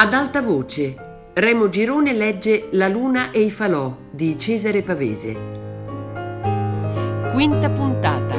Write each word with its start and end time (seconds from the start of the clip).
Ad 0.00 0.14
alta 0.14 0.42
voce, 0.42 1.32
Remo 1.34 1.68
Girone 1.68 2.12
legge 2.12 2.68
La 2.70 2.86
luna 2.86 3.32
e 3.32 3.40
i 3.40 3.50
falò 3.50 3.98
di 4.12 4.38
Cesare 4.38 4.84
Pavese. 4.84 5.32
Quinta 7.32 7.68
puntata. 7.68 8.36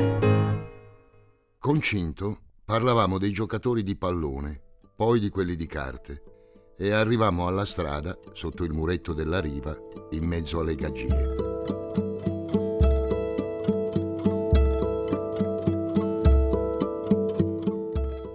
Con 1.60 1.82
Cinto 1.82 2.44
parlavamo 2.64 3.18
dei 3.18 3.34
giocatori 3.34 3.84
di 3.84 3.98
pallone, 3.98 4.62
poi 4.96 5.20
di 5.20 5.28
quelli 5.28 5.58
di 5.58 5.66
carte, 5.66 6.24
e 6.78 6.94
arrivammo 6.94 7.46
alla 7.46 7.66
strada, 7.66 8.18
sotto 8.32 8.64
il 8.64 8.72
muretto 8.72 9.12
della 9.12 9.42
riva, 9.42 9.78
in 10.12 10.24
mezzo 10.24 10.62
alle 10.62 10.76
gaggie. 10.76 11.58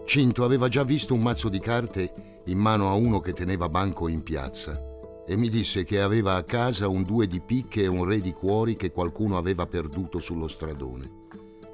Cinto 0.05 0.45
aveva 0.45 0.69
già 0.69 0.85
visto 0.85 1.15
un 1.15 1.23
mazzo 1.23 1.49
di 1.49 1.59
carte 1.59 2.34
in 2.47 2.59
mano 2.59 2.91
a 2.91 2.95
uno 2.95 3.21
che 3.21 3.33
teneva 3.33 3.69
banco 3.69 4.09
in 4.09 4.23
piazza 4.23 4.93
e 5.27 5.37
mi 5.37 5.49
disse 5.49 5.85
che 5.85 6.03
aveva 6.03 6.35
a 6.35 6.43
casa 6.45 6.89
un 6.89 7.03
due 7.03 7.27
di 7.27 7.41
picche 7.41 7.83
e 7.83 7.87
un 7.87 8.05
re 8.05 8.21
di 8.21 8.33
cuori 8.33 8.77
che 8.77 8.91
qualcuno 8.91 9.39
aveva 9.39 9.67
perduto 9.67 10.19
sullo 10.19 10.49
stradone. 10.49 11.23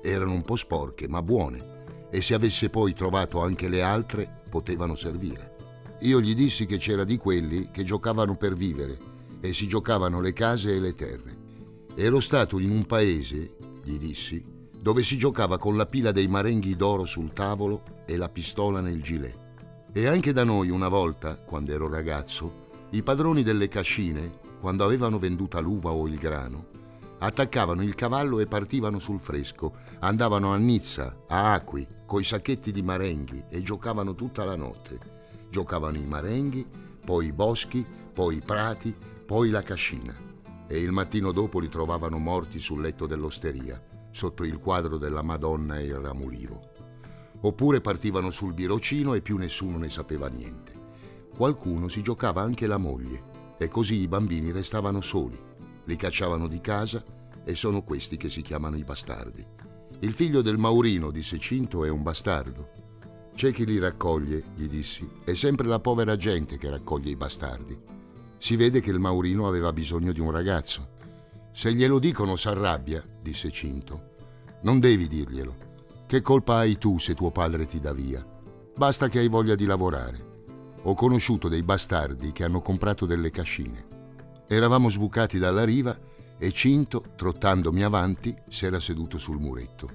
Erano 0.03 0.33
un 0.33 0.43
po' 0.43 0.57
sporche, 0.57 1.09
ma 1.09 1.21
buone, 1.23 2.09
e 2.11 2.23
se 2.23 2.35
avesse 2.35 2.71
poi 2.71 2.93
trovato 2.93 3.41
anche 3.41 3.69
le 3.69 3.83
altre, 3.83 4.43
potevano 4.49 4.95
servire. 4.95 5.57
Io 6.03 6.21
gli 6.21 6.35
dissi 6.35 6.65
che 6.65 6.79
c'era 6.79 7.05
di 7.05 7.17
quelli 7.17 7.71
che 7.71 7.83
giocavano 7.85 8.37
per 8.37 8.55
vivere 8.55 8.97
e 9.41 9.53
si 9.53 9.67
giocavano 9.67 10.21
le 10.21 10.33
case 10.33 10.75
e 10.75 10.81
le 10.81 10.95
terre. 10.95 11.37
Ero 11.97 12.21
stato 12.21 12.59
in 12.61 12.71
un 12.71 12.87
paese, 12.87 13.57
gli 13.83 13.99
dissi, 13.99 14.43
dove 14.79 15.03
si 15.03 15.19
giocava 15.19 15.59
con 15.59 15.77
la 15.77 15.87
pila 15.87 16.13
dei 16.13 16.29
marenghi 16.29 16.77
d'oro 16.77 17.05
sul 17.05 17.33
tavolo 17.33 17.83
e 18.07 18.17
la 18.17 18.29
pistola 18.29 18.81
nel 18.81 19.03
gilet. 19.03 19.50
E 19.93 20.07
anche 20.07 20.33
da 20.33 20.45
noi 20.45 20.71
una 20.71 20.87
volta, 20.87 21.35
quando 21.35 21.73
ero 21.73 21.89
ragazzo, 21.89 22.69
i 22.91 23.03
padroni 23.03 23.43
delle 23.43 23.67
cascine, 23.67 24.39
quando 24.61 24.85
avevano 24.85 25.19
venduta 25.19 25.59
l'uva 25.59 25.91
o 25.91 26.07
il 26.07 26.17
grano, 26.17 26.67
attaccavano 27.19 27.83
il 27.83 27.97
cavallo 27.97 28.39
e 28.39 28.47
partivano 28.47 29.01
sul 29.01 29.19
fresco, 29.19 29.75
andavano 29.99 30.53
a 30.53 30.57
Nizza, 30.59 31.25
a 31.27 31.55
Acqui, 31.55 31.85
coi 32.07 32.23
sacchetti 32.23 32.71
di 32.71 32.83
marenghi 32.83 33.45
e 33.49 33.63
giocavano 33.63 34.15
tutta 34.15 34.45
la 34.45 34.55
notte. 34.55 34.99
Giocavano 35.51 35.97
i 35.97 36.07
marenghi, 36.07 36.65
poi 37.05 37.27
i 37.27 37.33
boschi, 37.33 37.85
poi 38.13 38.37
i 38.37 38.43
prati, 38.45 38.95
poi 39.27 39.51
la 39.51 39.63
cascina. 39.63 40.15
E 40.69 40.79
il 40.79 40.93
mattino 40.93 41.33
dopo 41.33 41.59
li 41.59 41.69
trovavano 41.69 42.19
morti 42.19 42.61
sul 42.61 42.81
letto 42.81 43.07
dell'osteria 43.07 43.83
sotto 44.13 44.45
il 44.45 44.59
quadro 44.59 44.99
della 44.99 45.23
Madonna 45.23 45.79
e 45.79 45.87
il 45.87 45.97
Ramulivo. 45.97 46.70
Oppure 47.43 47.81
partivano 47.81 48.31
sul 48.31 48.53
birocino 48.53 49.15
e 49.15 49.21
più 49.21 49.37
nessuno 49.37 49.79
ne 49.79 49.89
sapeva 49.91 50.29
niente. 50.29 50.79
Qualcuno 51.35 51.89
si 51.89 52.03
giocava 52.03 52.43
anche 52.43 52.67
la 52.67 52.77
moglie 52.77 53.57
e 53.59 53.69
così 53.69 54.01
i 54.01 54.09
bambini 54.09 54.53
restavano 54.53 55.01
soli. 55.01 55.39
Li 55.85 55.97
cacciavano 55.97 56.49
di 56.49 56.61
casa 56.61 57.03
e 57.45 57.55
sono 57.55 57.83
questi 57.83 58.17
che 58.17 58.29
si 58.29 58.43
chiamano 58.43 58.77
i 58.77 58.85
bastardi. 58.85 59.47
Il 60.01 60.15
figlio 60.15 60.43
del 60.43 60.59
Maurino, 60.59 61.11
disse 61.11 61.39
Cinto, 61.39 61.85
è 61.85 61.89
un 61.89 62.03
bastardo. 62.03 62.71
C'è 63.35 63.53
chi 63.53 63.65
li 63.65 63.79
raccoglie, 63.79 64.43
gli 64.55 64.69
dissi. 64.69 65.09
È 65.25 65.35
sempre 65.35 65.67
la 65.67 65.81
povera 65.81 66.17
gente 66.17 66.59
che 66.59 66.69
raccoglie 66.69 67.11
i 67.11 67.17
bastardi. 67.17 67.79
Si 68.39 68.57
vede 68.57 68.81
che 68.81 68.91
il 68.91 68.99
Maurino 68.99 69.47
aveva 69.47 69.73
bisogno 69.73 70.13
di 70.13 70.21
un 70.21 70.31
ragazzo 70.31 70.99
se 71.53 71.75
glielo 71.75 71.99
dicono 71.99 72.37
s'arrabbia, 72.37 73.05
disse 73.21 73.51
Cinto. 73.51 74.13
Non 74.63 74.79
devi 74.79 75.09
dirglielo. 75.09 75.69
Che 76.11 76.23
colpa 76.23 76.57
hai 76.57 76.77
tu 76.77 76.99
se 76.99 77.15
tuo 77.15 77.31
padre 77.31 77.67
ti 77.67 77.79
dà 77.79 77.93
via? 77.93 78.27
Basta 78.75 79.09
che 79.09 79.21
hai 79.21 79.29
voglia 79.29 79.55
di 79.55 79.65
lavorare. 79.65 80.49
Ho 80.83 80.95
conosciuto 80.95 81.47
dei 81.47 81.63
bastardi 81.63 82.33
che 82.33 82.43
hanno 82.43 82.61
comprato 82.63 83.07
delle 83.07 83.31
cascine. 83.31 83.87
Eravamo 84.49 84.91
sbucati 84.91 85.39
dalla 85.39 85.63
riva 85.63 85.97
e 86.37 86.51
Cinto, 86.51 87.05
trottandomi 87.15 87.85
avanti, 87.85 88.35
s'era 88.49 88.81
seduto 88.81 89.19
sul 89.19 89.39
muretto. 89.39 89.89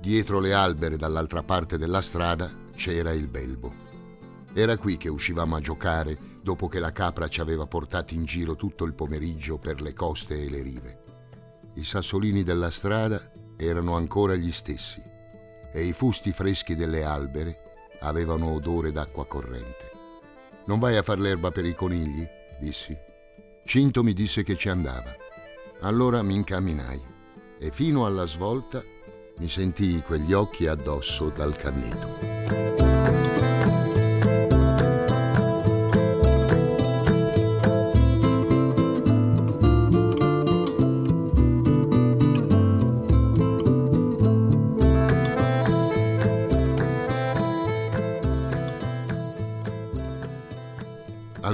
Dietro 0.00 0.40
le 0.40 0.54
albere 0.54 0.96
dall'altra 0.96 1.44
parte 1.44 1.78
della 1.78 2.00
strada 2.00 2.50
c'era 2.74 3.12
il 3.12 3.28
belbo. 3.28 3.72
Era 4.54 4.76
qui 4.76 4.96
che 4.96 5.08
uscivamo 5.08 5.54
a 5.54 5.60
giocare 5.60 6.18
dopo 6.42 6.66
che 6.66 6.80
la 6.80 6.90
capra 6.90 7.28
ci 7.28 7.40
aveva 7.40 7.64
portati 7.64 8.16
in 8.16 8.24
giro 8.24 8.56
tutto 8.56 8.84
il 8.84 8.94
pomeriggio 8.94 9.58
per 9.58 9.80
le 9.82 9.92
coste 9.92 10.42
e 10.42 10.50
le 10.50 10.62
rive. 10.62 11.02
I 11.74 11.84
sassolini 11.84 12.42
della 12.42 12.70
strada 12.70 13.30
erano 13.56 13.94
ancora 13.94 14.34
gli 14.34 14.50
stessi 14.50 15.12
e 15.76 15.82
i 15.82 15.92
fusti 15.92 16.30
freschi 16.30 16.76
delle 16.76 17.02
albere 17.02 17.88
avevano 17.98 18.52
odore 18.52 18.92
d'acqua 18.92 19.26
corrente. 19.26 19.90
Non 20.66 20.78
vai 20.78 20.96
a 20.96 21.02
far 21.02 21.18
l'erba 21.18 21.50
per 21.50 21.64
i 21.64 21.74
conigli? 21.74 22.24
dissi. 22.60 22.96
Cinto 23.64 24.04
mi 24.04 24.12
disse 24.12 24.44
che 24.44 24.56
ci 24.56 24.68
andava. 24.68 25.12
Allora 25.80 26.22
mi 26.22 26.36
incamminai 26.36 27.02
e 27.58 27.70
fino 27.72 28.06
alla 28.06 28.26
svolta 28.26 28.82
mi 29.38 29.48
sentii 29.48 30.02
quegli 30.02 30.32
occhi 30.32 30.68
addosso 30.68 31.28
dal 31.30 31.56
canneto. 31.56 32.73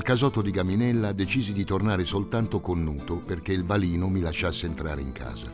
Al 0.01 0.07
casotto 0.07 0.41
di 0.41 0.51
Gaminella 0.51 1.13
decisi 1.13 1.53
di 1.53 1.63
tornare 1.63 2.07
soltanto 2.07 2.61
con 2.61 2.83
Nuto 2.83 3.19
perché 3.19 3.53
il 3.53 3.65
valino 3.65 4.09
mi 4.09 4.21
lasciasse 4.21 4.65
entrare 4.65 5.03
in 5.03 5.13
casa. 5.13 5.53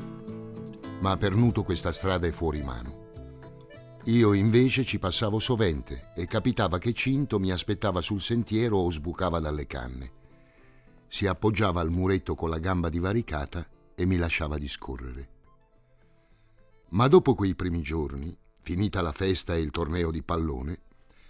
Ma 1.00 1.16
per 1.16 1.34
Nuto 1.34 1.64
questa 1.64 1.90
strada 1.90 2.28
è 2.28 2.30
fuori 2.30 2.62
mano. 2.62 3.08
Io 4.04 4.34
invece 4.34 4.84
ci 4.84 5.00
passavo 5.00 5.40
sovente 5.40 6.12
e 6.14 6.26
capitava 6.26 6.78
che 6.78 6.92
Cinto 6.92 7.40
mi 7.40 7.50
aspettava 7.50 8.00
sul 8.00 8.20
sentiero 8.20 8.76
o 8.76 8.88
sbucava 8.88 9.40
dalle 9.40 9.66
canne. 9.66 10.12
Si 11.08 11.26
appoggiava 11.26 11.80
al 11.80 11.90
muretto 11.90 12.36
con 12.36 12.48
la 12.48 12.60
gamba 12.60 12.88
divaricata 12.88 13.66
e 13.96 14.06
mi 14.06 14.16
lasciava 14.16 14.58
discorrere. 14.58 15.28
Ma 16.90 17.08
dopo 17.08 17.34
quei 17.34 17.56
primi 17.56 17.82
giorni, 17.82 18.38
finita 18.60 19.02
la 19.02 19.10
festa 19.10 19.56
e 19.56 19.60
il 19.60 19.72
torneo 19.72 20.12
di 20.12 20.22
pallone, 20.22 20.82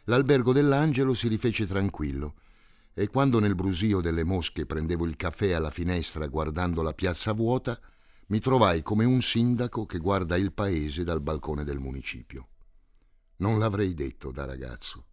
l'albergo 0.05 0.53
dell'Angelo 0.53 1.15
si 1.15 1.29
rifece 1.29 1.67
tranquillo 1.67 2.35
e 2.99 3.09
quando 3.09 3.41
nel 3.41 3.55
brusio 3.55 4.01
delle 4.01 4.25
mosche 4.25 4.65
prendevo 4.65 5.05
il 5.05 5.17
caffè 5.17 5.53
alla 5.53 5.71
finestra 5.71 6.29
guardando 6.29 6.81
la 6.81 6.95
piazza 6.95 7.33
vuota, 7.33 7.79
mi 8.29 8.41
trovai 8.41 8.81
come 8.81 9.05
un 9.05 9.21
sindaco 9.21 9.85
che 9.85 9.99
guarda 9.99 10.39
il 10.39 10.55
paese 10.55 11.05
dal 11.05 11.21
balcone 11.21 11.63
del 11.63 11.79
municipio. 11.79 12.49
Non 13.37 13.59
l'avrei 13.59 13.93
detto 13.93 14.31
da 14.31 14.47
ragazzo. 14.47 15.09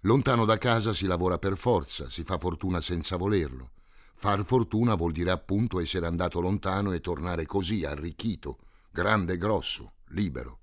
Lontano 0.00 0.44
da 0.44 0.58
casa 0.58 0.92
si 0.92 1.06
lavora 1.06 1.38
per 1.38 1.56
forza, 1.56 2.10
si 2.10 2.24
fa 2.24 2.36
fortuna 2.36 2.82
senza 2.82 3.16
volerlo. 3.16 3.70
Far 4.14 4.44
fortuna 4.44 4.94
vuol 4.94 5.12
dire 5.12 5.30
appunto 5.30 5.80
essere 5.80 6.06
andato 6.06 6.40
lontano 6.40 6.92
e 6.92 7.00
tornare 7.00 7.46
così, 7.46 7.86
arricchito, 7.86 8.58
grande 8.90 9.32
e 9.32 9.38
grosso, 9.38 9.94
libero. 10.08 10.58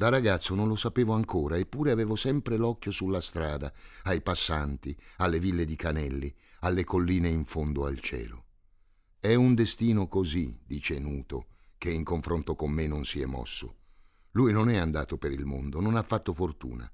Da 0.00 0.08
ragazzo 0.08 0.54
non 0.54 0.66
lo 0.66 0.76
sapevo 0.76 1.12
ancora, 1.12 1.58
eppure 1.58 1.90
avevo 1.90 2.16
sempre 2.16 2.56
l'occhio 2.56 2.90
sulla 2.90 3.20
strada, 3.20 3.70
ai 4.04 4.22
passanti, 4.22 4.96
alle 5.18 5.38
ville 5.38 5.66
di 5.66 5.76
Canelli, 5.76 6.34
alle 6.60 6.84
colline 6.84 7.28
in 7.28 7.44
fondo 7.44 7.84
al 7.84 8.00
cielo. 8.00 8.44
È 9.20 9.34
un 9.34 9.54
destino 9.54 10.08
così, 10.08 10.58
dice 10.64 10.98
Nuto, 10.98 11.48
che 11.76 11.90
in 11.90 12.02
confronto 12.02 12.54
con 12.54 12.70
me 12.70 12.86
non 12.86 13.04
si 13.04 13.20
è 13.20 13.26
mosso. 13.26 13.74
Lui 14.30 14.52
non 14.52 14.70
è 14.70 14.78
andato 14.78 15.18
per 15.18 15.32
il 15.32 15.44
mondo, 15.44 15.80
non 15.80 15.96
ha 15.96 16.02
fatto 16.02 16.32
fortuna. 16.32 16.90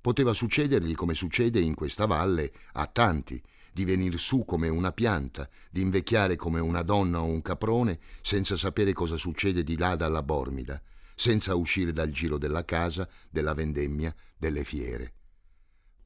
Poteva 0.00 0.32
succedergli 0.32 0.94
come 0.94 1.12
succede 1.12 1.60
in 1.60 1.74
questa 1.74 2.06
valle 2.06 2.54
a 2.72 2.86
tanti, 2.86 3.38
di 3.70 3.84
venir 3.84 4.18
su 4.18 4.46
come 4.46 4.70
una 4.70 4.92
pianta, 4.92 5.46
di 5.70 5.82
invecchiare 5.82 6.36
come 6.36 6.60
una 6.60 6.80
donna 6.80 7.20
o 7.20 7.26
un 7.26 7.42
caprone, 7.42 8.00
senza 8.22 8.56
sapere 8.56 8.94
cosa 8.94 9.18
succede 9.18 9.62
di 9.62 9.76
là 9.76 9.94
dalla 9.94 10.22
bormida 10.22 10.82
senza 11.14 11.54
uscire 11.54 11.92
dal 11.92 12.10
giro 12.10 12.38
della 12.38 12.64
casa, 12.64 13.08
della 13.30 13.54
vendemmia, 13.54 14.14
delle 14.36 14.64
fiere. 14.64 15.14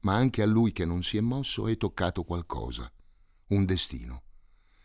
Ma 0.01 0.15
anche 0.15 0.41
a 0.41 0.45
lui 0.45 0.71
che 0.71 0.85
non 0.85 1.03
si 1.03 1.17
è 1.17 1.21
mosso 1.21 1.67
è 1.67 1.75
toccato 1.75 2.23
qualcosa, 2.23 2.91
un 3.47 3.65
destino, 3.65 4.23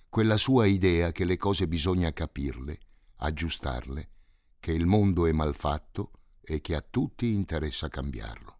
quella 0.09 0.37
sua 0.37 0.67
idea 0.67 1.13
che 1.13 1.25
le 1.25 1.37
cose 1.37 1.69
bisogna 1.69 2.13
capirle, 2.13 2.79
aggiustarle, 3.17 4.09
che 4.59 4.73
il 4.73 4.87
mondo 4.87 5.27
è 5.27 5.33
malfatto 5.33 6.13
e 6.41 6.61
che 6.61 6.75
a 6.75 6.85
tutti 6.89 7.33
interessa 7.33 7.89
cambiarlo. 7.89 8.59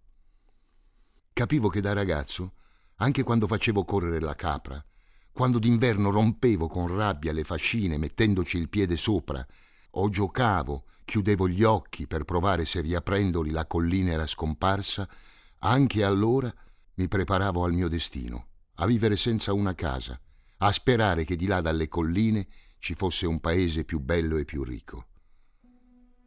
Capivo 1.33 1.69
che 1.69 1.81
da 1.81 1.93
ragazzo, 1.93 2.55
anche 2.97 3.23
quando 3.23 3.47
facevo 3.47 3.85
correre 3.85 4.21
la 4.21 4.35
capra, 4.35 4.85
quando 5.33 5.59
d'inverno 5.59 6.11
rompevo 6.11 6.69
con 6.69 6.95
rabbia 6.95 7.33
le 7.33 7.43
fascine 7.43 7.99
mettendoci 7.99 8.57
il 8.57 8.69
piede 8.69 8.97
sopra, 8.97 9.45
o 9.95 10.09
giocavo 10.09 10.85
chiudevo 11.05 11.49
gli 11.49 11.63
occhi 11.63 12.07
per 12.07 12.25
provare 12.25 12.65
se 12.65 12.81
riaprendoli 12.81 13.51
la 13.51 13.67
collina 13.67 14.13
era 14.13 14.27
scomparsa, 14.27 15.09
anche 15.59 16.05
allora 16.05 16.53
Mi 16.97 17.09
preparavo 17.09 17.65
al 17.65 17.73
mio 17.73 17.89
destino, 17.89 18.47
a 18.77 18.87
vivere 18.87 19.17
senza 19.17 19.53
una 19.53 19.75
casa, 19.75 20.21
a 20.59 20.71
sperare 20.71 21.25
che 21.25 21.35
di 21.35 21.47
là 21.47 21.61
dalle 21.61 21.89
colline 21.89 22.47
ci 22.79 22.95
fosse 22.95 23.27
un 23.27 23.41
paese 23.41 23.83
più 23.85 23.99
bello 23.99 24.37
e 24.37 24.45
più 24.45 24.63
ricco. 24.63 25.07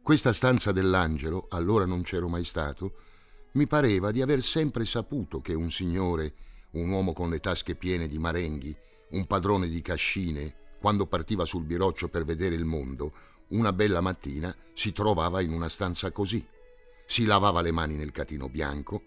Questa 0.02 0.34
stanza 0.34 0.70
dell'angelo, 0.72 1.46
allora 1.48 1.86
non 1.86 2.02
c'ero 2.02 2.28
mai 2.28 2.44
stato, 2.44 2.96
mi 3.52 3.66
pareva 3.66 4.10
di 4.10 4.20
aver 4.20 4.42
sempre 4.42 4.84
saputo 4.84 5.40
che 5.40 5.54
un 5.54 5.70
signore, 5.70 6.34
un 6.72 6.90
uomo 6.90 7.14
con 7.14 7.30
le 7.30 7.40
tasche 7.40 7.74
piene 7.74 8.08
di 8.08 8.18
marenghi, 8.18 8.76
un 9.12 9.26
padrone 9.26 9.68
di 9.68 9.80
cascine, 9.80 10.54
quando 10.78 11.06
partiva 11.06 11.46
sul 11.46 11.64
biroccio 11.64 12.08
per 12.08 12.24
vedere 12.24 12.54
il 12.54 12.64
mondo, 12.66 13.12
una 13.48 13.72
bella 13.72 14.00
mattina 14.00 14.54
si 14.74 14.92
trovava 14.92 15.40
in 15.40 15.52
una 15.52 15.68
stanza 15.68 16.10
così. 16.10 16.46
Si 17.06 17.24
lavava 17.24 17.62
le 17.62 17.70
mani 17.70 17.96
nel 17.96 18.12
catino 18.12 18.48
bianco, 18.48 19.02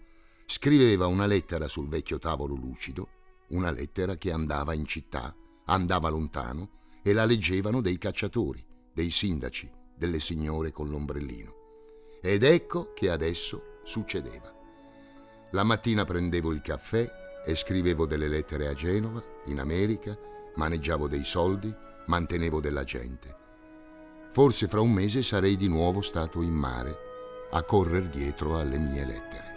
scriveva 0.46 1.06
una 1.06 1.26
lettera 1.26 1.68
sul 1.68 1.88
vecchio 1.88 2.18
tavolo 2.18 2.54
lucido, 2.54 3.08
una 3.48 3.70
lettera 3.70 4.16
che 4.16 4.32
andava 4.32 4.74
in 4.74 4.86
città, 4.86 5.34
andava 5.66 6.08
lontano 6.08 6.80
e 7.02 7.12
la 7.12 7.24
leggevano 7.24 7.80
dei 7.80 7.98
cacciatori, 7.98 8.64
dei 8.92 9.10
sindaci, 9.10 9.70
delle 9.96 10.18
signore 10.18 10.72
con 10.72 10.88
l'ombrellino. 10.88 11.60
Ed 12.20 12.42
ecco 12.42 12.92
che 12.94 13.10
adesso 13.10 13.78
succedeva. 13.84 14.52
La 15.52 15.62
mattina 15.62 16.04
prendevo 16.04 16.52
il 16.52 16.62
caffè 16.62 17.08
e 17.44 17.54
scrivevo 17.54 18.06
delle 18.06 18.28
lettere 18.28 18.68
a 18.68 18.74
Genova, 18.74 19.22
in 19.46 19.60
America, 19.60 20.18
maneggiavo 20.56 21.08
dei 21.08 21.24
soldi, 21.24 21.72
mantenevo 22.06 22.60
della 22.60 22.84
gente. 22.84 23.41
Forse 24.32 24.66
fra 24.66 24.80
un 24.80 24.90
mese 24.90 25.22
sarei 25.22 25.56
di 25.56 25.68
nuovo 25.68 26.00
stato 26.00 26.40
in 26.40 26.54
mare 26.54 27.10
a 27.50 27.62
correre 27.64 28.08
dietro 28.08 28.58
alle 28.58 28.78
mie 28.78 29.04
lettere. 29.04 29.51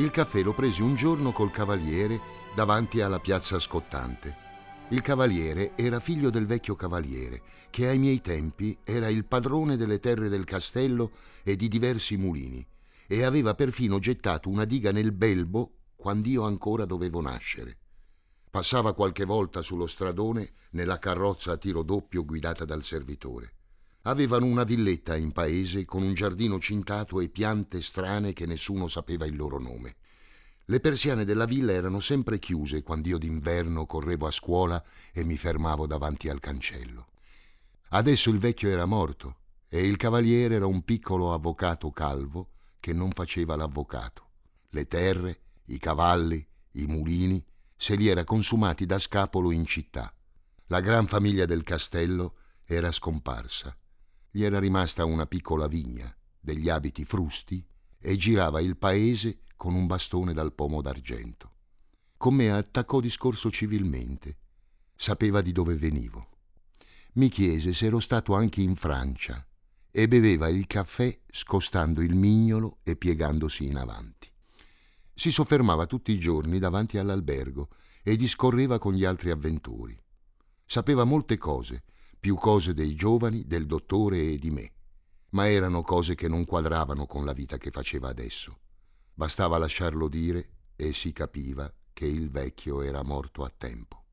Il 0.00 0.10
caffè 0.10 0.40
lo 0.40 0.54
presi 0.54 0.80
un 0.80 0.94
giorno 0.94 1.30
col 1.30 1.50
cavaliere 1.50 2.18
davanti 2.54 3.02
alla 3.02 3.20
piazza 3.20 3.58
scottante. 3.58 4.34
Il 4.88 5.02
cavaliere 5.02 5.72
era 5.76 6.00
figlio 6.00 6.30
del 6.30 6.46
vecchio 6.46 6.74
cavaliere, 6.74 7.42
che 7.68 7.86
ai 7.86 7.98
miei 7.98 8.22
tempi 8.22 8.78
era 8.82 9.10
il 9.10 9.26
padrone 9.26 9.76
delle 9.76 10.00
terre 10.00 10.30
del 10.30 10.44
castello 10.44 11.10
e 11.42 11.54
di 11.54 11.68
diversi 11.68 12.16
mulini, 12.16 12.66
e 13.06 13.24
aveva 13.24 13.54
perfino 13.54 13.98
gettato 13.98 14.48
una 14.48 14.64
diga 14.64 14.90
nel 14.90 15.12
Belbo 15.12 15.72
quand'io 15.96 16.44
ancora 16.44 16.86
dovevo 16.86 17.20
nascere. 17.20 17.76
Passava 18.48 18.94
qualche 18.94 19.26
volta 19.26 19.60
sullo 19.60 19.86
stradone 19.86 20.52
nella 20.70 20.98
carrozza 20.98 21.52
a 21.52 21.56
tiro 21.58 21.82
doppio 21.82 22.24
guidata 22.24 22.64
dal 22.64 22.82
servitore. 22.82 23.52
Avevano 24.04 24.46
una 24.46 24.64
villetta 24.64 25.14
in 25.14 25.30
paese 25.30 25.84
con 25.84 26.02
un 26.02 26.14
giardino 26.14 26.58
cintato 26.58 27.20
e 27.20 27.28
piante 27.28 27.82
strane 27.82 28.32
che 28.32 28.46
nessuno 28.46 28.88
sapeva 28.88 29.26
il 29.26 29.36
loro 29.36 29.58
nome. 29.58 29.96
Le 30.64 30.80
persiane 30.80 31.26
della 31.26 31.44
villa 31.44 31.72
erano 31.72 32.00
sempre 32.00 32.38
chiuse 32.38 32.82
quando 32.82 33.08
io 33.08 33.18
d'inverno 33.18 33.84
correvo 33.84 34.26
a 34.26 34.30
scuola 34.30 34.82
e 35.12 35.22
mi 35.22 35.36
fermavo 35.36 35.86
davanti 35.86 36.30
al 36.30 36.40
cancello. 36.40 37.08
Adesso 37.90 38.30
il 38.30 38.38
vecchio 38.38 38.70
era 38.70 38.86
morto 38.86 39.36
e 39.68 39.86
il 39.86 39.98
cavaliere 39.98 40.54
era 40.54 40.66
un 40.66 40.82
piccolo 40.82 41.34
avvocato 41.34 41.90
calvo 41.90 42.52
che 42.80 42.94
non 42.94 43.10
faceva 43.10 43.54
l'avvocato. 43.54 44.28
Le 44.70 44.86
terre, 44.86 45.40
i 45.66 45.78
cavalli, 45.78 46.46
i 46.72 46.86
mulini 46.86 47.44
se 47.76 47.96
li 47.96 48.08
era 48.08 48.24
consumati 48.24 48.86
da 48.86 48.98
scapolo 48.98 49.50
in 49.50 49.66
città. 49.66 50.10
La 50.68 50.80
gran 50.80 51.06
famiglia 51.06 51.44
del 51.44 51.64
castello 51.64 52.36
era 52.64 52.90
scomparsa 52.92 53.76
gli 54.30 54.44
era 54.44 54.58
rimasta 54.58 55.04
una 55.04 55.26
piccola 55.26 55.66
vigna, 55.66 56.14
degli 56.38 56.68
abiti 56.68 57.04
frusti 57.04 57.64
e 57.98 58.16
girava 58.16 58.60
il 58.60 58.76
paese 58.76 59.40
con 59.56 59.74
un 59.74 59.86
bastone 59.86 60.32
dal 60.32 60.52
pomo 60.52 60.80
d'argento. 60.80 61.52
Con 62.16 62.34
me 62.34 62.50
attaccò 62.50 63.00
discorso 63.00 63.50
civilmente. 63.50 64.38
Sapeva 64.94 65.40
di 65.40 65.52
dove 65.52 65.74
venivo. 65.74 66.28
Mi 67.14 67.28
chiese 67.28 67.72
se 67.72 67.86
ero 67.86 67.98
stato 67.98 68.34
anche 68.34 68.60
in 68.60 68.76
Francia 68.76 69.44
e 69.90 70.06
beveva 70.06 70.48
il 70.48 70.66
caffè 70.66 71.18
scostando 71.28 72.00
il 72.00 72.14
mignolo 72.14 72.78
e 72.84 72.96
piegandosi 72.96 73.66
in 73.66 73.76
avanti. 73.76 74.30
Si 75.12 75.30
soffermava 75.30 75.86
tutti 75.86 76.12
i 76.12 76.18
giorni 76.18 76.58
davanti 76.58 76.98
all'albergo 76.98 77.70
e 78.02 78.16
discorreva 78.16 78.78
con 78.78 78.94
gli 78.94 79.04
altri 79.04 79.30
avventori. 79.30 79.98
Sapeva 80.64 81.04
molte 81.04 81.36
cose 81.36 81.82
più 82.20 82.36
cose 82.36 82.74
dei 82.74 82.94
giovani, 82.94 83.46
del 83.46 83.64
dottore 83.64 84.20
e 84.20 84.36
di 84.36 84.50
me, 84.50 84.72
ma 85.30 85.48
erano 85.48 85.80
cose 85.80 86.14
che 86.14 86.28
non 86.28 86.44
quadravano 86.44 87.06
con 87.06 87.24
la 87.24 87.32
vita 87.32 87.56
che 87.56 87.70
faceva 87.70 88.10
adesso. 88.10 88.58
Bastava 89.14 89.56
lasciarlo 89.56 90.06
dire 90.06 90.50
e 90.76 90.92
si 90.92 91.12
capiva 91.12 91.72
che 91.94 92.04
il 92.04 92.30
vecchio 92.30 92.82
era 92.82 93.02
morto 93.02 93.42
a 93.42 93.52
tempo. 93.56 94.04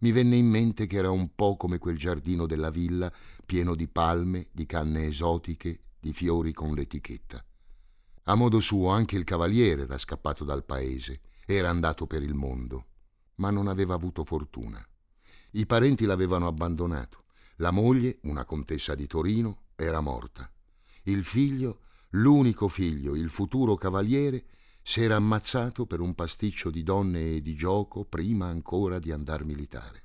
Mi 0.00 0.12
venne 0.12 0.36
in 0.36 0.48
mente 0.48 0.86
che 0.86 0.96
era 0.96 1.10
un 1.10 1.34
po' 1.34 1.56
come 1.56 1.78
quel 1.78 1.96
giardino 1.96 2.46
della 2.46 2.70
villa 2.70 3.10
pieno 3.46 3.74
di 3.74 3.88
palme, 3.88 4.48
di 4.52 4.66
canne 4.66 5.06
esotiche, 5.06 5.80
di 5.98 6.12
fiori 6.12 6.52
con 6.52 6.74
l'etichetta. 6.74 7.42
A 8.24 8.34
modo 8.34 8.60
suo 8.60 8.90
anche 8.90 9.16
il 9.16 9.24
cavaliere 9.24 9.82
era 9.82 9.96
scappato 9.96 10.44
dal 10.44 10.64
paese, 10.64 11.22
era 11.46 11.70
andato 11.70 12.06
per 12.06 12.22
il 12.22 12.34
mondo, 12.34 12.86
ma 13.36 13.50
non 13.50 13.66
aveva 13.66 13.94
avuto 13.94 14.24
fortuna. 14.24 14.86
I 15.52 15.66
parenti 15.66 16.04
l'avevano 16.04 16.46
abbandonato 16.46 17.24
la 17.60 17.70
moglie, 17.70 18.20
una 18.22 18.46
contessa 18.46 18.94
di 18.94 19.06
Torino, 19.06 19.64
era 19.76 20.00
morta. 20.00 20.50
Il 21.02 21.24
figlio, 21.24 21.80
l'unico 22.10 22.68
figlio, 22.68 23.14
il 23.14 23.28
futuro 23.28 23.74
cavaliere, 23.74 24.46
s'era 24.82 25.16
ammazzato 25.16 25.84
per 25.84 26.00
un 26.00 26.14
pasticcio 26.14 26.70
di 26.70 26.82
donne 26.82 27.36
e 27.36 27.42
di 27.42 27.54
gioco 27.54 28.06
prima 28.06 28.46
ancora 28.46 28.98
di 28.98 29.12
andar 29.12 29.44
militare. 29.44 30.04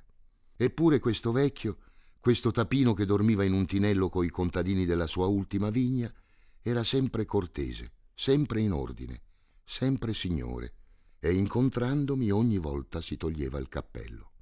Eppure 0.54 1.00
questo 1.00 1.32
vecchio, 1.32 1.78
questo 2.20 2.50
tapino 2.50 2.92
che 2.92 3.06
dormiva 3.06 3.42
in 3.42 3.54
un 3.54 3.64
tinello 3.64 4.10
coi 4.10 4.28
contadini 4.28 4.84
della 4.84 5.06
sua 5.06 5.26
ultima 5.26 5.70
vigna, 5.70 6.12
era 6.60 6.84
sempre 6.84 7.24
cortese, 7.24 7.92
sempre 8.14 8.60
in 8.60 8.72
ordine, 8.72 9.22
sempre 9.64 10.12
signore, 10.12 10.74
e 11.18 11.32
incontrandomi 11.32 12.30
ogni 12.30 12.58
volta 12.58 13.00
si 13.00 13.16
toglieva 13.16 13.58
il 13.58 13.70
cappello. 13.70 14.32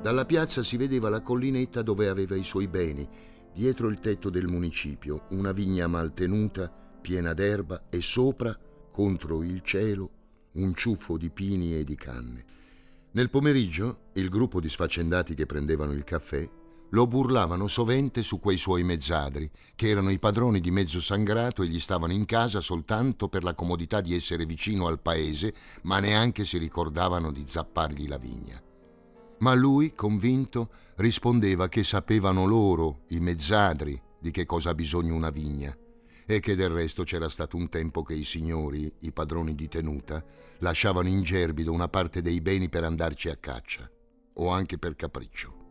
Dalla 0.00 0.24
piazza 0.24 0.62
si 0.62 0.76
vedeva 0.76 1.08
la 1.08 1.22
collinetta 1.22 1.82
dove 1.82 2.08
aveva 2.08 2.36
i 2.36 2.44
suoi 2.44 2.68
beni, 2.68 3.08
dietro 3.52 3.88
il 3.88 3.98
tetto 4.00 4.30
del 4.30 4.46
municipio, 4.46 5.26
una 5.30 5.52
vigna 5.52 5.86
maltenuta, 5.86 6.70
piena 7.00 7.34
d'erba 7.34 7.86
e 7.90 8.00
sopra, 8.00 8.56
contro 8.92 9.42
il 9.42 9.60
cielo, 9.62 10.10
un 10.52 10.74
ciuffo 10.74 11.16
di 11.16 11.30
pini 11.30 11.74
e 11.76 11.84
di 11.84 11.96
canne. 11.96 12.44
Nel 13.12 13.30
pomeriggio, 13.30 14.10
il 14.14 14.28
gruppo 14.28 14.60
di 14.60 14.68
sfaccendati 14.68 15.34
che 15.34 15.46
prendevano 15.46 15.92
il 15.92 16.04
caffè 16.04 16.48
lo 16.90 17.06
burlavano 17.06 17.68
sovente 17.68 18.22
su 18.22 18.40
quei 18.40 18.56
suoi 18.56 18.82
mezzadri, 18.82 19.50
che 19.74 19.88
erano 19.88 20.10
i 20.10 20.18
padroni 20.18 20.60
di 20.60 20.70
mezzo 20.70 21.00
sangrato 21.00 21.62
e 21.62 21.66
gli 21.66 21.80
stavano 21.80 22.12
in 22.12 22.24
casa 22.24 22.60
soltanto 22.60 23.28
per 23.28 23.42
la 23.42 23.54
comodità 23.54 24.00
di 24.00 24.14
essere 24.14 24.46
vicino 24.46 24.86
al 24.86 25.00
paese, 25.00 25.54
ma 25.82 25.98
neanche 26.00 26.44
si 26.44 26.56
ricordavano 26.56 27.30
di 27.30 27.44
zappargli 27.44 28.08
la 28.08 28.18
vigna. 28.18 28.62
Ma 29.38 29.54
lui, 29.54 29.94
convinto, 29.94 30.70
rispondeva 30.96 31.68
che 31.68 31.84
sapevano 31.84 32.44
loro, 32.44 33.04
i 33.08 33.20
mezzadri, 33.20 34.00
di 34.20 34.30
che 34.30 34.44
cosa 34.46 34.70
ha 34.70 34.74
bisogno 34.74 35.14
una 35.14 35.30
vigna 35.30 35.76
e 36.30 36.40
che 36.40 36.54
del 36.54 36.68
resto 36.68 37.04
c'era 37.04 37.30
stato 37.30 37.56
un 37.56 37.70
tempo 37.70 38.02
che 38.02 38.12
i 38.12 38.24
signori, 38.24 38.92
i 38.98 39.12
padroni 39.12 39.54
di 39.54 39.66
tenuta, 39.66 40.22
lasciavano 40.58 41.08
in 41.08 41.22
gerbido 41.22 41.72
una 41.72 41.88
parte 41.88 42.20
dei 42.20 42.42
beni 42.42 42.68
per 42.68 42.84
andarci 42.84 43.30
a 43.30 43.36
caccia, 43.36 43.90
o 44.34 44.50
anche 44.50 44.76
per 44.76 44.94
capriccio. 44.94 45.67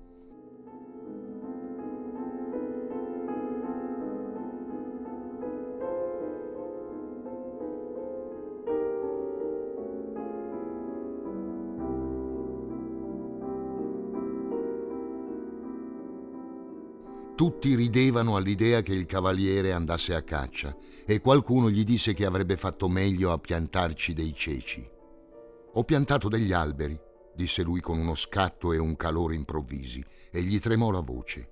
Tutti 17.47 17.75
ridevano 17.75 18.35
all'idea 18.35 18.81
che 18.81 18.93
il 18.93 19.05
cavaliere 19.05 19.71
andasse 19.71 20.13
a 20.13 20.21
caccia 20.21 20.75
e 21.05 21.21
qualcuno 21.21 21.69
gli 21.69 21.85
disse 21.85 22.13
che 22.13 22.25
avrebbe 22.25 22.57
fatto 22.57 22.89
meglio 22.89 23.31
a 23.31 23.37
piantarci 23.37 24.11
dei 24.11 24.33
ceci. 24.33 24.85
Ho 25.71 25.83
piantato 25.85 26.27
degli 26.27 26.51
alberi, 26.51 26.99
disse 27.33 27.63
lui 27.63 27.79
con 27.79 27.99
uno 27.99 28.15
scatto 28.15 28.73
e 28.73 28.79
un 28.79 28.97
calore 28.97 29.35
improvvisi, 29.35 30.03
e 30.29 30.41
gli 30.41 30.59
tremò 30.59 30.91
la 30.91 30.99
voce. 30.99 31.49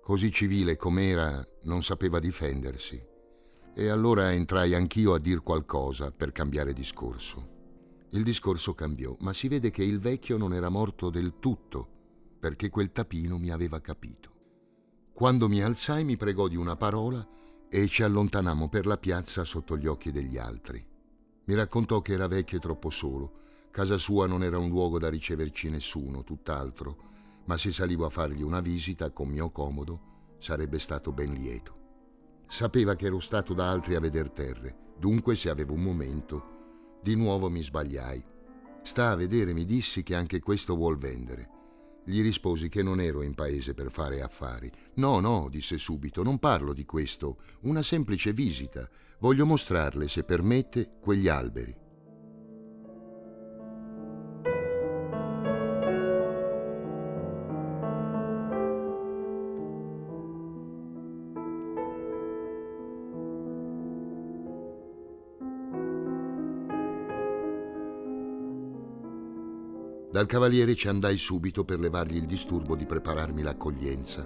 Così 0.00 0.30
civile 0.30 0.76
com'era, 0.76 1.44
non 1.62 1.82
sapeva 1.82 2.20
difendersi. 2.20 3.04
E 3.74 3.88
allora 3.88 4.32
entrai 4.32 4.72
anch'io 4.72 5.14
a 5.14 5.18
dir 5.18 5.42
qualcosa 5.42 6.12
per 6.12 6.30
cambiare 6.30 6.72
discorso. 6.72 7.48
Il 8.10 8.22
discorso 8.22 8.72
cambiò, 8.74 9.16
ma 9.18 9.32
si 9.32 9.48
vede 9.48 9.72
che 9.72 9.82
il 9.82 9.98
vecchio 9.98 10.36
non 10.36 10.54
era 10.54 10.68
morto 10.68 11.10
del 11.10 11.40
tutto, 11.40 11.88
perché 12.38 12.70
quel 12.70 12.92
tapino 12.92 13.36
mi 13.36 13.50
aveva 13.50 13.80
capito. 13.80 14.33
Quando 15.14 15.48
mi 15.48 15.62
alzai 15.62 16.02
mi 16.02 16.16
pregò 16.16 16.48
di 16.48 16.56
una 16.56 16.74
parola 16.74 17.24
e 17.68 17.86
ci 17.86 18.02
allontanammo 18.02 18.68
per 18.68 18.84
la 18.84 18.98
piazza 18.98 19.44
sotto 19.44 19.76
gli 19.76 19.86
occhi 19.86 20.10
degli 20.10 20.36
altri. 20.36 20.84
Mi 21.44 21.54
raccontò 21.54 22.02
che 22.02 22.14
era 22.14 22.26
vecchio 22.26 22.56
e 22.56 22.60
troppo 22.60 22.90
solo. 22.90 23.42
Casa 23.70 23.96
sua 23.96 24.26
non 24.26 24.42
era 24.42 24.58
un 24.58 24.70
luogo 24.70 24.98
da 24.98 25.08
riceverci 25.08 25.70
nessuno, 25.70 26.24
tutt'altro, 26.24 26.96
ma 27.44 27.56
se 27.56 27.70
salivo 27.70 28.06
a 28.06 28.10
fargli 28.10 28.42
una 28.42 28.60
visita 28.60 29.12
con 29.12 29.28
mio 29.28 29.50
comodo 29.50 30.34
sarebbe 30.38 30.80
stato 30.80 31.12
ben 31.12 31.32
lieto. 31.32 31.76
Sapeva 32.48 32.96
che 32.96 33.06
ero 33.06 33.20
stato 33.20 33.54
da 33.54 33.70
altri 33.70 33.94
a 33.94 34.00
veder 34.00 34.30
terre, 34.30 34.94
dunque 34.98 35.36
se 35.36 35.48
avevo 35.48 35.74
un 35.74 35.82
momento, 35.82 36.98
di 37.00 37.14
nuovo 37.14 37.48
mi 37.48 37.62
sbagliai. 37.62 38.24
Sta 38.82 39.10
a 39.10 39.14
vedere, 39.14 39.52
mi 39.52 39.64
dissi 39.64 40.02
che 40.02 40.16
anche 40.16 40.40
questo 40.40 40.74
vuol 40.74 40.96
vendere. 40.96 41.53
Gli 42.04 42.20
risposi 42.22 42.68
che 42.68 42.82
non 42.82 43.00
ero 43.00 43.22
in 43.22 43.34
paese 43.34 43.72
per 43.72 43.90
fare 43.90 44.20
affari. 44.20 44.70
No, 44.94 45.20
no, 45.20 45.48
disse 45.50 45.78
subito, 45.78 46.22
non 46.22 46.38
parlo 46.38 46.72
di 46.72 46.84
questo, 46.84 47.38
una 47.62 47.82
semplice 47.82 48.32
visita. 48.32 48.88
Voglio 49.20 49.46
mostrarle, 49.46 50.06
se 50.08 50.22
permette, 50.24 50.98
quegli 51.00 51.28
alberi. 51.28 51.83
Dal 70.14 70.26
cavaliere 70.26 70.76
ci 70.76 70.86
andai 70.86 71.18
subito 71.18 71.64
per 71.64 71.80
levargli 71.80 72.14
il 72.14 72.26
disturbo 72.26 72.76
di 72.76 72.86
prepararmi 72.86 73.42
l'accoglienza 73.42 74.24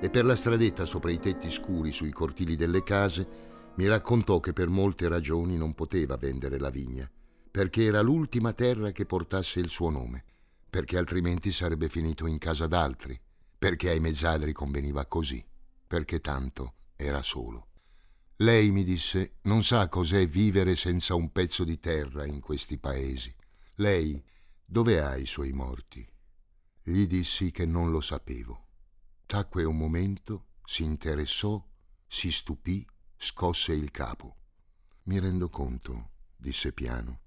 e 0.00 0.10
per 0.10 0.24
la 0.24 0.34
stradetta 0.34 0.84
sopra 0.84 1.12
i 1.12 1.20
tetti 1.20 1.48
scuri 1.48 1.92
sui 1.92 2.10
cortili 2.10 2.56
delle 2.56 2.82
case 2.82 3.28
mi 3.76 3.86
raccontò 3.86 4.40
che 4.40 4.52
per 4.52 4.66
molte 4.66 5.06
ragioni 5.06 5.56
non 5.56 5.72
poteva 5.76 6.16
vendere 6.16 6.58
la 6.58 6.68
vigna, 6.68 7.08
perché 7.48 7.84
era 7.84 8.00
l'ultima 8.00 8.52
terra 8.54 8.90
che 8.90 9.06
portasse 9.06 9.60
il 9.60 9.68
suo 9.68 9.88
nome, 9.88 10.24
perché 10.68 10.98
altrimenti 10.98 11.52
sarebbe 11.52 11.88
finito 11.88 12.26
in 12.26 12.38
casa 12.38 12.66
d'altri, 12.66 13.16
perché 13.56 13.90
ai 13.90 14.00
mezzadri 14.00 14.52
conveniva 14.52 15.06
così, 15.06 15.40
perché 15.86 16.20
tanto 16.20 16.74
era 16.96 17.22
solo. 17.22 17.68
Lei 18.38 18.72
mi 18.72 18.82
disse 18.82 19.34
non 19.42 19.62
sa 19.62 19.86
cos'è 19.86 20.26
vivere 20.26 20.74
senza 20.74 21.14
un 21.14 21.30
pezzo 21.30 21.62
di 21.62 21.78
terra 21.78 22.26
in 22.26 22.40
questi 22.40 22.78
paesi. 22.78 23.32
Lei 23.76 24.20
dove 24.72 25.00
ha 25.00 25.16
i 25.16 25.26
suoi 25.26 25.52
morti? 25.52 26.08
Gli 26.84 27.08
dissi 27.08 27.50
che 27.50 27.66
non 27.66 27.90
lo 27.90 28.00
sapevo. 28.00 28.66
Tacque 29.26 29.64
un 29.64 29.76
momento, 29.76 30.50
si 30.64 30.84
interessò, 30.84 31.60
si 32.06 32.30
stupì, 32.30 32.86
scosse 33.16 33.72
il 33.72 33.90
capo. 33.90 34.36
Mi 35.04 35.18
rendo 35.18 35.48
conto, 35.48 36.10
disse 36.36 36.72
piano. 36.72 37.18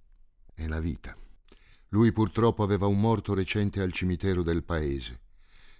È 0.53 0.67
la 0.67 0.79
vita. 0.79 1.13
Lui 1.89 2.13
purtroppo 2.13 2.63
aveva 2.63 2.85
un 2.85 3.01
morto 3.01 3.33
recente 3.33 3.81
al 3.81 3.91
cimitero 3.91 4.41
del 4.41 4.63
paese. 4.63 5.19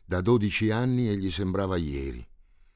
Da 0.04 0.20
dodici 0.20 0.70
anni 0.70 1.08
e 1.08 1.16
gli 1.16 1.32
sembrava 1.32 1.78
ieri. 1.78 2.28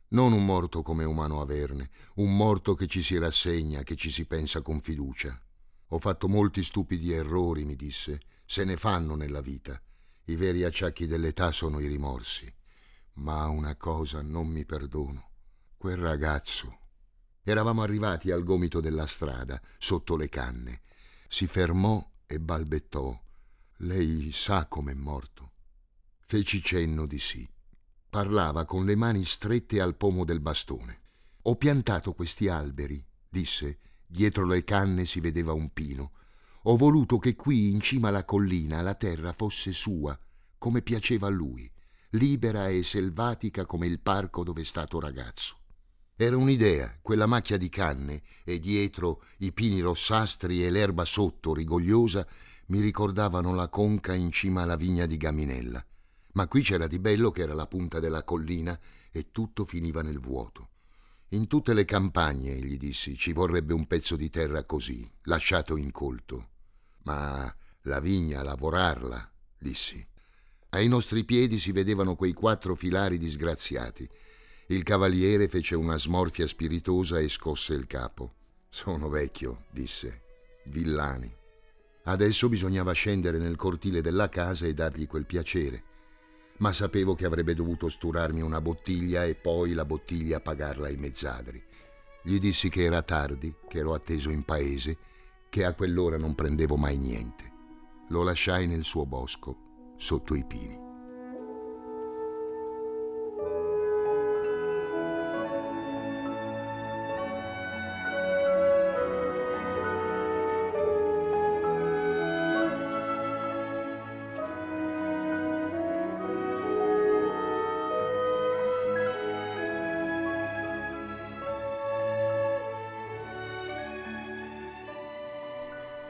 Non 0.09 0.31
un 0.31 0.45
morto 0.45 0.81
come 0.81 1.03
umano 1.03 1.41
averne, 1.41 1.89
un 2.15 2.33
morto 2.37 2.73
che 2.73 2.87
ci 2.87 3.03
si 3.03 3.17
rassegna, 3.17 3.83
che 3.83 3.97
ci 3.97 4.11
si 4.11 4.25
pensa 4.25 4.61
con 4.61 4.79
fiducia. 4.79 5.37
Ho 5.87 5.99
fatto 5.99 6.29
molti 6.29 6.63
stupidi 6.63 7.11
errori, 7.11 7.65
mi 7.65 7.75
disse, 7.75 8.21
se 8.47 8.63
ne 8.63 8.77
fanno 8.77 9.15
nella 9.15 9.41
vita. 9.41 9.79
I 10.23 10.37
veri 10.37 10.63
acciacchi 10.63 11.05
dell'età 11.05 11.51
sono 11.51 11.79
i 11.79 11.87
rimorsi. 11.87 12.51
Ma 13.15 13.45
una 13.47 13.75
cosa 13.75 14.21
non 14.21 14.47
mi 14.47 14.65
perdono. 14.65 15.31
Quel 15.75 15.97
ragazzo. 15.97 16.79
Eravamo 17.43 17.81
arrivati 17.81 18.31
al 18.31 18.43
gomito 18.43 18.79
della 18.79 19.05
strada, 19.05 19.61
sotto 19.77 20.15
le 20.15 20.29
canne. 20.29 20.81
Si 21.27 21.45
fermò 21.45 22.09
e 22.25 22.39
balbettò. 22.39 23.21
Lei 23.81 24.31
sa 24.31 24.65
com'è 24.65 24.93
morto. 24.93 25.51
Feci 26.19 26.63
cenno 26.63 27.05
di 27.05 27.19
sì. 27.19 27.47
Parlava 28.09 28.63
con 28.63 28.85
le 28.85 28.95
mani 28.95 29.25
strette 29.25 29.81
al 29.81 29.95
pomo 29.95 30.23
del 30.23 30.39
bastone. 30.39 31.01
Ho 31.43 31.57
piantato 31.57 32.13
questi 32.13 32.47
alberi, 32.47 33.05
disse. 33.27 33.79
Dietro 34.05 34.45
le 34.45 34.63
canne 34.63 35.05
si 35.05 35.19
vedeva 35.19 35.51
un 35.51 35.71
pino. 35.73 36.13
Ho 36.69 36.75
voluto 36.75 37.17
che 37.17 37.37
qui 37.37 37.69
in 37.69 37.79
cima 37.79 38.09
alla 38.09 38.25
collina 38.25 38.81
la 38.81 38.93
terra 38.93 39.31
fosse 39.31 39.71
sua, 39.71 40.19
come 40.57 40.81
piaceva 40.81 41.27
a 41.27 41.29
lui, 41.29 41.71
libera 42.09 42.67
e 42.67 42.83
selvatica 42.83 43.65
come 43.65 43.87
il 43.87 44.01
parco 44.01 44.43
dove 44.43 44.63
è 44.63 44.65
stato 44.65 44.99
ragazzo. 44.99 45.59
Era 46.17 46.35
un'idea, 46.35 46.99
quella 47.01 47.25
macchia 47.25 47.55
di 47.55 47.69
canne 47.69 48.21
e 48.43 48.59
dietro 48.59 49.23
i 49.37 49.53
pini 49.53 49.79
rossastri 49.79 50.65
e 50.65 50.69
l'erba 50.69 51.05
sotto, 51.05 51.53
rigogliosa, 51.53 52.27
mi 52.65 52.81
ricordavano 52.81 53.55
la 53.55 53.69
conca 53.69 54.13
in 54.13 54.33
cima 54.33 54.63
alla 54.63 54.75
vigna 54.75 55.05
di 55.05 55.15
Gaminella. 55.15 55.81
Ma 56.33 56.47
qui 56.49 56.63
c'era 56.63 56.87
di 56.87 56.99
bello 56.99 57.31
che 57.31 57.43
era 57.43 57.53
la 57.53 57.67
punta 57.67 58.01
della 58.01 58.25
collina 58.25 58.77
e 59.09 59.31
tutto 59.31 59.63
finiva 59.63 60.01
nel 60.01 60.19
vuoto. 60.19 60.71
In 61.29 61.47
tutte 61.47 61.73
le 61.73 61.85
campagne, 61.85 62.55
gli 62.55 62.75
dissi, 62.75 63.15
ci 63.15 63.31
vorrebbe 63.31 63.73
un 63.73 63.87
pezzo 63.87 64.17
di 64.17 64.29
terra 64.29 64.65
così, 64.65 65.09
lasciato 65.23 65.77
incolto. 65.77 66.55
Ma 67.07 67.55
la 67.83 68.01
vigna, 68.01 68.43
lavorarla, 68.43 69.31
dissi. 69.57 70.05
Ai 70.71 70.89
nostri 70.89 71.23
piedi 71.23 71.57
si 71.57 71.71
vedevano 71.71 72.17
quei 72.17 72.33
quattro 72.33 72.75
filari 72.75 73.17
disgraziati. 73.17 74.05
Il 74.67 74.83
cavaliere 74.83 75.47
fece 75.47 75.75
una 75.75 75.97
smorfia 75.97 76.45
spiritosa 76.45 77.17
e 77.19 77.29
scosse 77.29 77.73
il 77.75 77.87
capo. 77.87 78.33
Sono 78.69 79.07
vecchio, 79.07 79.67
disse. 79.71 80.23
Villani. 80.65 81.33
Adesso 82.03 82.49
bisognava 82.49 82.91
scendere 82.91 83.37
nel 83.37 83.55
cortile 83.55 84.01
della 84.01 84.27
casa 84.27 84.65
e 84.65 84.73
dargli 84.73 85.07
quel 85.07 85.25
piacere. 85.25 85.83
Ma 86.57 86.73
sapevo 86.73 87.15
che 87.15 87.25
avrebbe 87.25 87.53
dovuto 87.53 87.87
sturarmi 87.87 88.41
una 88.41 88.59
bottiglia 88.59 89.23
e 89.23 89.35
poi 89.35 89.71
la 89.71 89.85
bottiglia 89.85 90.41
pagarla 90.41 90.87
ai 90.87 90.97
mezzadri. 90.97 91.63
Gli 92.21 92.37
dissi 92.37 92.67
che 92.67 92.83
era 92.83 93.01
tardi, 93.01 93.55
che 93.69 93.77
ero 93.77 93.93
atteso 93.93 94.29
in 94.29 94.43
paese 94.43 94.97
che 95.49 95.65
a 95.65 95.73
quell'ora 95.73 96.17
non 96.17 96.35
prendevo 96.35 96.77
mai 96.77 96.97
niente. 96.97 97.51
Lo 98.09 98.23
lasciai 98.23 98.67
nel 98.67 98.83
suo 98.83 99.05
bosco, 99.05 99.93
sotto 99.97 100.35
i 100.35 100.45
pini. 100.45 100.86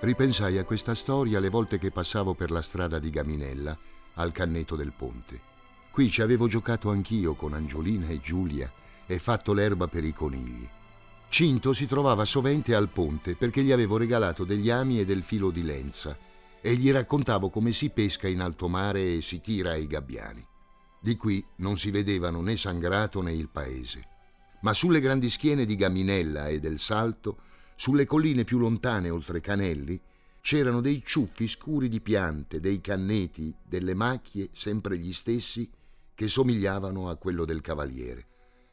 Ripensai 0.07 0.57
a 0.57 0.63
questa 0.63 0.95
storia 0.95 1.37
le 1.37 1.49
volte 1.49 1.77
che 1.77 1.91
passavo 1.91 2.33
per 2.33 2.49
la 2.49 2.61
strada 2.61 2.97
di 2.97 3.09
Gaminella, 3.09 3.77
al 4.13 4.31
canneto 4.31 4.77
del 4.77 4.93
ponte. 4.95 5.41
Qui 5.91 6.09
ci 6.09 6.21
avevo 6.21 6.47
giocato 6.47 6.89
anch'io 6.89 7.33
con 7.33 7.53
Angiolina 7.53 8.07
e 8.07 8.21
Giulia 8.21 8.71
e 9.05 9.19
fatto 9.19 9.51
l'erba 9.51 9.89
per 9.89 10.05
i 10.05 10.13
conigli. 10.13 10.65
Cinto 11.27 11.73
si 11.73 11.87
trovava 11.87 12.23
sovente 12.23 12.73
al 12.73 12.87
ponte 12.87 13.35
perché 13.35 13.61
gli 13.63 13.73
avevo 13.73 13.97
regalato 13.97 14.45
degli 14.45 14.69
ami 14.69 15.01
e 15.01 15.05
del 15.05 15.23
filo 15.23 15.51
di 15.51 15.63
lenza 15.63 16.17
e 16.61 16.75
gli 16.77 16.89
raccontavo 16.89 17.49
come 17.49 17.73
si 17.73 17.89
pesca 17.89 18.29
in 18.29 18.39
alto 18.39 18.69
mare 18.69 19.15
e 19.15 19.21
si 19.21 19.41
tira 19.41 19.71
ai 19.71 19.87
gabbiani. 19.87 20.47
Di 21.01 21.17
qui 21.17 21.45
non 21.57 21.77
si 21.77 21.91
vedevano 21.91 22.39
né 22.39 22.55
Sangrato 22.55 23.21
né 23.21 23.33
il 23.33 23.49
paese. 23.49 24.07
Ma 24.61 24.73
sulle 24.73 25.01
grandi 25.01 25.29
schiene 25.29 25.65
di 25.65 25.75
Gaminella 25.75 26.47
e 26.47 26.61
del 26.61 26.79
Salto 26.79 27.39
sulle 27.77 28.07
colline 28.07 28.43
più 28.43 28.57
lontane, 28.57 29.11
oltre 29.11 29.39
Canelli, 29.39 30.01
c'erano 30.41 30.81
dei 30.81 31.03
ciuffi 31.05 31.47
scuri 31.47 31.87
di 31.89 32.01
piante, 32.01 32.59
dei 32.59 32.81
canneti, 32.81 33.53
delle 33.63 33.93
macchie, 33.93 34.49
sempre 34.51 34.97
gli 34.97 35.13
stessi, 35.13 35.69
che 36.15 36.27
somigliavano 36.27 37.07
a 37.07 37.15
quello 37.17 37.45
del 37.45 37.61
cavaliere. 37.61 38.25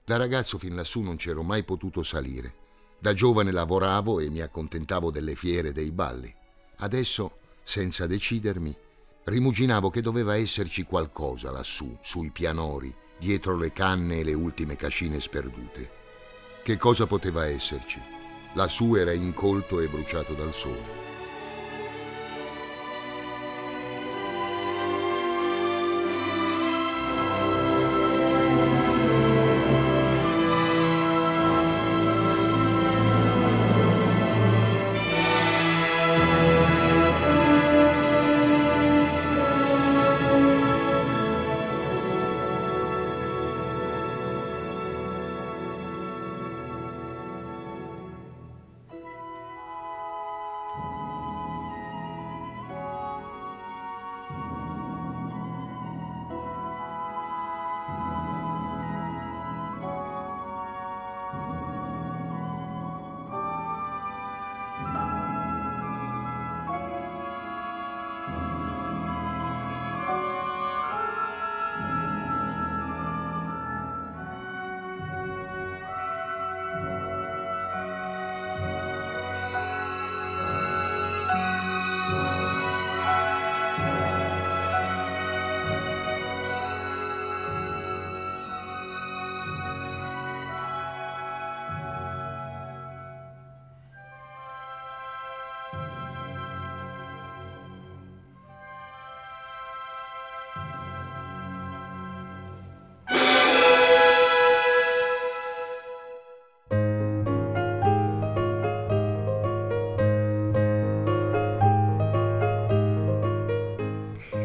Da 0.06 0.16
ragazzo 0.16 0.56
fin 0.56 0.74
lassù 0.74 1.02
non 1.02 1.16
c'ero 1.16 1.42
mai 1.42 1.64
potuto 1.64 2.02
salire. 2.02 2.54
Da 2.98 3.12
giovane 3.12 3.52
lavoravo 3.52 4.20
e 4.20 4.30
mi 4.30 4.40
accontentavo 4.40 5.10
delle 5.10 5.34
fiere 5.34 5.68
e 5.68 5.72
dei 5.72 5.92
balli. 5.92 6.34
Adesso, 6.76 7.38
senza 7.62 8.06
decidermi, 8.06 8.74
rimuginavo 9.24 9.90
che 9.90 10.00
doveva 10.00 10.36
esserci 10.36 10.84
qualcosa 10.84 11.50
lassù, 11.50 11.94
sui 12.00 12.30
pianori, 12.30 12.94
dietro 13.18 13.56
le 13.58 13.72
canne 13.72 14.20
e 14.20 14.24
le 14.24 14.32
ultime 14.32 14.76
cascine 14.76 15.20
sperdute. 15.20 15.90
Che 16.62 16.76
cosa 16.78 17.06
poteva 17.06 17.44
esserci? 17.44 18.00
Lassù 18.54 18.94
era 18.94 19.12
incolto 19.12 19.80
e 19.80 19.88
bruciato 19.88 20.32
dal 20.32 20.54
sole. 20.54 21.03